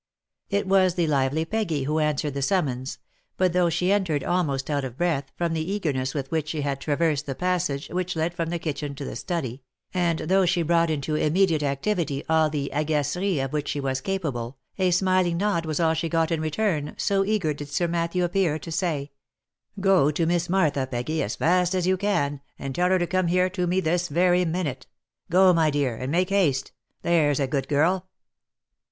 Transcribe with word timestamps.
It 0.49 0.65
was 0.67 0.95
the 0.95 1.05
lively 1.05 1.45
Peggy 1.45 1.83
who 1.83 1.99
answered 1.99 2.33
the 2.33 2.41
summons; 2.41 2.97
but 3.37 3.53
though 3.53 3.69
she 3.69 3.91
entered 3.91 4.23
almost 4.23 4.67
out 4.67 4.83
of 4.83 4.97
breath 4.97 5.25
from 5.35 5.53
the 5.53 5.71
eagerness 5.71 6.15
with 6.15 6.31
which 6.31 6.49
she 6.49 6.61
had 6.61 6.81
traversed 6.81 7.27
the 7.27 7.35
passage 7.35 7.87
which 7.89 8.15
led 8.15 8.33
from 8.33 8.49
the 8.49 8.57
kitchen 8.57 8.95
to 8.95 9.05
the 9.05 9.15
study, 9.15 9.61
and 9.93 10.17
though 10.17 10.47
she 10.47 10.63
brought 10.63 10.89
into 10.89 11.13
immediate 11.15 11.61
activity 11.61 12.23
all 12.27 12.49
the 12.49 12.71
agaceries 12.73 13.45
of 13.45 13.53
which 13.53 13.67
she 13.69 13.79
was 13.79 14.01
capable, 14.01 14.57
a 14.79 14.89
smiling 14.89 15.37
nod 15.37 15.67
was 15.67 15.79
all 15.79 15.93
she 15.93 16.09
got 16.09 16.31
in 16.31 16.41
return, 16.41 16.95
so 16.97 17.23
eager 17.23 17.53
did 17.53 17.69
Sir 17.69 17.87
Matthew 17.87 18.23
appear 18.23 18.57
to 18.57 18.71
say," 18.71 19.11
Go 19.79 20.09
to 20.09 20.25
Miss 20.25 20.49
Martha, 20.49 20.87
Peggy, 20.87 21.21
as 21.21 21.35
fast 21.35 21.75
as 21.75 21.85
you 21.85 21.95
can, 21.95 22.41
and 22.57 22.73
tell 22.73 22.89
her 22.89 22.97
to 22.97 23.05
come 23.05 23.27
here 23.27 23.51
to 23.51 23.67
me 23.67 23.79
this 23.79 24.07
very 24.07 24.45
minute. 24.45 24.87
Go, 25.29 25.53
my 25.53 25.69
dear, 25.69 25.95
and 25.95 26.11
make 26.11 26.29
haste, 26.29 26.71
there's 27.03 27.39
a 27.39 27.45
good 27.45 27.67
girl." 27.67 28.07